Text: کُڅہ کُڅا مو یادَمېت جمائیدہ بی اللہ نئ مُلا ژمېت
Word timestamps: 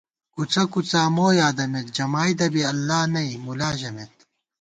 کُڅہ 0.33 0.63
کُڅا 0.71 1.03
مو 1.15 1.27
یادَمېت 1.39 1.87
جمائیدہ 1.95 2.47
بی 2.53 2.61
اللہ 2.71 2.99
نئ 3.13 3.29
مُلا 3.45 3.69
ژمېت 3.79 4.13